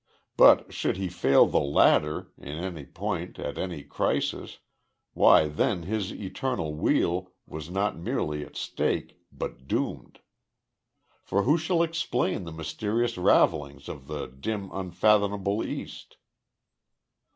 [0.35, 4.57] But should he fail the latter, in any point, at any crisis,
[5.13, 10.17] why then his eternal weal, was not merely at stake but doomed.
[11.21, 16.17] For who shall explain the mysterious ravellings of the dim unfathomable East?